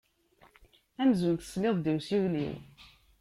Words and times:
Amzun 1.01 1.35
tesliḍ-d 1.37 1.85
i 1.91 1.93
usiwel-iw. 1.97 2.53